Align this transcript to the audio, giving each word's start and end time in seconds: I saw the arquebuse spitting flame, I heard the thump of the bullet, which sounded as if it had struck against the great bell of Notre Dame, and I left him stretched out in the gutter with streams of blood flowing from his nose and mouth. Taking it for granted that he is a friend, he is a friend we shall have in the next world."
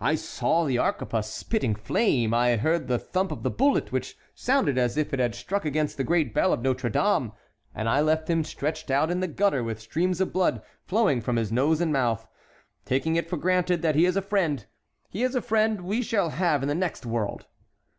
I 0.00 0.14
saw 0.14 0.64
the 0.64 0.78
arquebuse 0.78 1.26
spitting 1.26 1.74
flame, 1.74 2.32
I 2.32 2.56
heard 2.56 2.88
the 2.88 2.98
thump 2.98 3.30
of 3.30 3.42
the 3.42 3.50
bullet, 3.50 3.92
which 3.92 4.16
sounded 4.34 4.78
as 4.78 4.96
if 4.96 5.12
it 5.12 5.20
had 5.20 5.34
struck 5.34 5.66
against 5.66 5.98
the 5.98 6.04
great 6.04 6.32
bell 6.32 6.54
of 6.54 6.62
Notre 6.62 6.88
Dame, 6.90 7.32
and 7.74 7.86
I 7.86 8.00
left 8.00 8.30
him 8.30 8.44
stretched 8.44 8.90
out 8.90 9.10
in 9.10 9.20
the 9.20 9.28
gutter 9.28 9.62
with 9.62 9.82
streams 9.82 10.22
of 10.22 10.32
blood 10.32 10.62
flowing 10.86 11.20
from 11.20 11.36
his 11.36 11.52
nose 11.52 11.82
and 11.82 11.92
mouth. 11.92 12.26
Taking 12.86 13.16
it 13.16 13.28
for 13.28 13.36
granted 13.36 13.82
that 13.82 13.94
he 13.94 14.06
is 14.06 14.16
a 14.16 14.22
friend, 14.22 14.64
he 15.10 15.22
is 15.22 15.34
a 15.34 15.42
friend 15.42 15.82
we 15.82 16.00
shall 16.00 16.30
have 16.30 16.62
in 16.62 16.68
the 16.70 16.74
next 16.74 17.04
world." 17.04 17.44